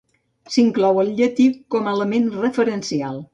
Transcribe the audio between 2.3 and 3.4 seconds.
referencial.